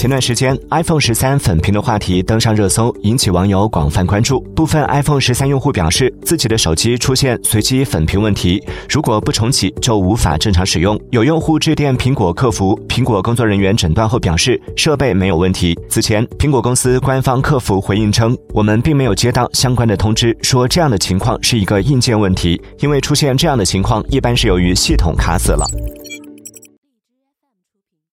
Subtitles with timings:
[0.00, 4.40] 前段时间 iphone 十三粉屏的话题登上热搜引起网友广泛关注。
[4.56, 10.98] 部分 iphone 十三用户表示自己的手机出现随机粉屏问题如果不重启就无法正常使用。
[11.10, 15.78] 有用户致电苹果客服苹果工作人员诊断后表示设备没有问题。
[15.86, 25.66] 此前苹果公司官方客服回应称我们并没有接到相关的通知说这样的情况是一个硬件问题因为出现这样的情况一般是由于系统卡死了。